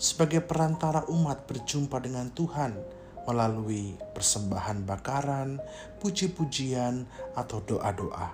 [0.00, 2.97] sebagai perantara umat berjumpa dengan Tuhan
[3.28, 5.60] melalui persembahan bakaran,
[6.00, 7.04] puji-pujian,
[7.36, 8.32] atau doa-doa.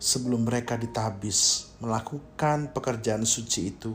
[0.00, 3.92] Sebelum mereka ditabis melakukan pekerjaan suci itu,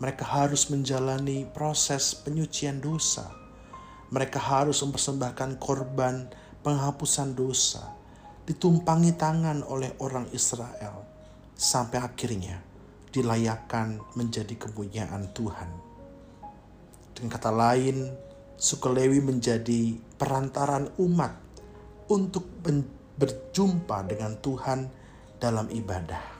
[0.00, 3.28] mereka harus menjalani proses penyucian dosa.
[4.08, 6.32] Mereka harus mempersembahkan korban
[6.64, 7.92] penghapusan dosa,
[8.48, 11.04] ditumpangi tangan oleh orang Israel,
[11.52, 12.64] sampai akhirnya
[13.12, 15.70] dilayakkan menjadi kepunyaan Tuhan.
[17.12, 18.27] Dengan kata lain,
[18.58, 21.38] suku Lewi menjadi perantaran umat
[22.10, 22.42] untuk
[23.14, 24.90] berjumpa dengan Tuhan
[25.38, 26.38] dalam ibadah.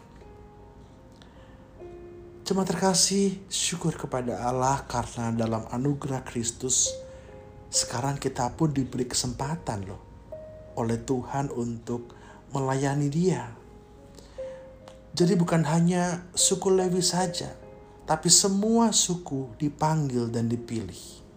[2.43, 6.91] Cuma terkasih syukur kepada Allah karena dalam anugerah Kristus
[7.71, 10.03] sekarang kita pun diberi kesempatan loh
[10.75, 12.17] oleh Tuhan untuk
[12.51, 13.53] melayani dia.
[15.13, 17.53] Jadi bukan hanya suku Lewi saja,
[18.09, 21.28] tapi semua suku dipanggil dan dipilih.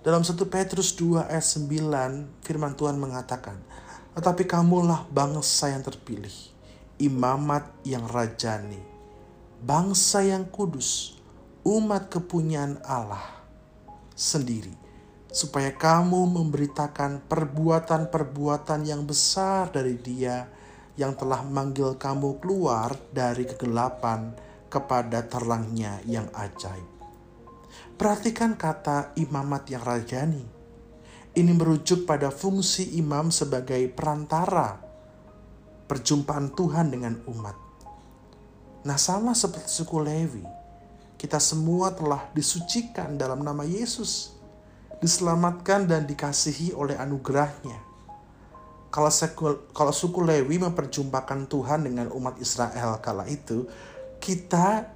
[0.00, 3.60] Dalam 1 Petrus 2 ayat 9 firman Tuhan mengatakan,
[4.16, 6.32] Tetapi kamulah bangsa yang terpilih,
[6.96, 8.80] imamat yang rajani,
[9.60, 11.20] bangsa yang kudus,
[11.68, 13.44] umat kepunyaan Allah
[14.16, 14.72] sendiri,
[15.28, 20.48] supaya kamu memberitakan perbuatan-perbuatan yang besar dari dia
[20.96, 24.32] yang telah manggil kamu keluar dari kegelapan
[24.72, 26.99] kepada terangnya yang ajaib.
[27.94, 30.44] Perhatikan kata imamat yang rajani.
[31.30, 34.90] Ini merujuk pada fungsi imam sebagai perantara
[35.90, 37.58] perjumpaan Tuhan dengan umat.
[38.86, 40.46] Nah sama seperti suku Lewi,
[41.18, 44.38] kita semua telah disucikan dalam nama Yesus,
[45.02, 47.76] diselamatkan dan dikasihi oleh anugerahnya.
[48.90, 53.66] Kalau suku, kalau suku Lewi memperjumpakan Tuhan dengan umat Israel kala itu,
[54.22, 54.86] kita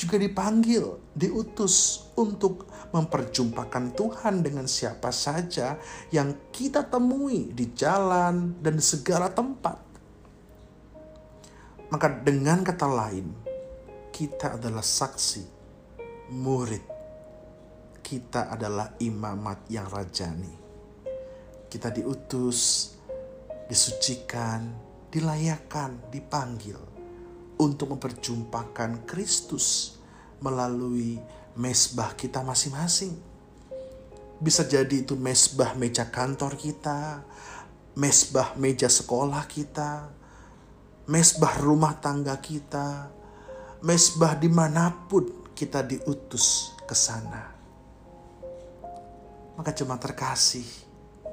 [0.00, 5.76] juga dipanggil, diutus untuk memperjumpakan Tuhan dengan siapa saja
[6.08, 9.76] yang kita temui di jalan dan segala tempat.
[11.92, 13.28] Maka dengan kata lain,
[14.08, 15.44] kita adalah saksi,
[16.32, 16.84] murid.
[18.00, 20.54] Kita adalah imamat yang rajani.
[21.68, 22.90] Kita diutus,
[23.68, 24.66] disucikan,
[25.12, 26.99] dilayakan, dipanggil
[27.60, 30.00] untuk memperjumpakan Kristus
[30.40, 31.20] melalui
[31.52, 33.12] mesbah kita masing-masing.
[34.40, 37.20] Bisa jadi itu mesbah meja kantor kita,
[37.92, 40.08] mesbah meja sekolah kita,
[41.04, 43.12] mesbah rumah tangga kita,
[43.84, 47.52] mesbah di mana pun kita diutus ke sana.
[49.60, 50.64] Maka cuma terkasih,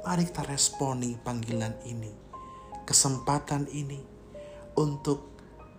[0.03, 2.11] mari kita responi panggilan ini,
[2.83, 4.03] kesempatan ini
[4.75, 5.36] untuk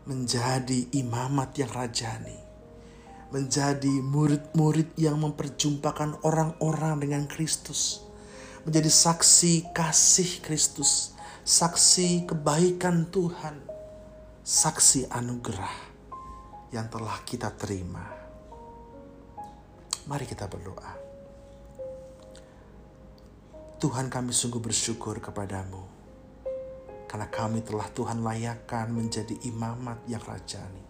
[0.09, 2.41] menjadi imamat yang rajani,
[3.29, 8.01] menjadi murid-murid yang memperjumpakan orang-orang dengan Kristus,
[8.65, 11.13] menjadi saksi kasih Kristus,
[11.45, 13.61] saksi kebaikan Tuhan,
[14.41, 15.77] saksi anugerah
[16.73, 18.09] yang telah kita terima.
[20.09, 20.97] Mari kita berdoa.
[23.77, 25.98] Tuhan kami sungguh bersyukur kepadamu
[27.09, 30.85] karena kami telah Tuhan layakkan menjadi imamat yang rajani.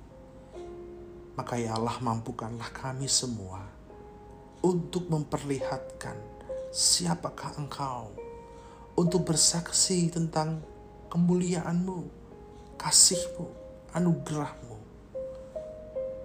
[1.38, 3.62] Maka ya Allah mampukanlah kami semua
[4.58, 6.18] untuk memperlihatkan
[6.74, 8.10] siapakah engkau,
[8.98, 10.58] untuk bersaksi tentang
[11.06, 12.10] kemuliaanmu,
[12.74, 13.46] kasihmu,
[13.94, 14.76] anugerahmu.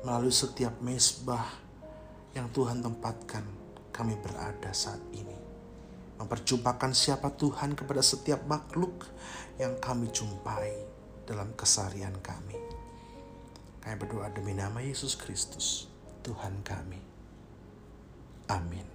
[0.02, 1.46] Melalui setiap mesbah
[2.34, 3.46] yang Tuhan tempatkan
[3.94, 5.43] kami berada saat ini.
[6.22, 9.10] Memperjumpakan siapa Tuhan kepada setiap makhluk
[9.58, 10.74] yang kami jumpai
[11.26, 12.60] dalam kesarian kami.
[13.84, 15.92] Kami berdoa demi nama Yesus Kristus,
[16.24, 17.02] Tuhan kami.
[18.48, 18.93] Amin.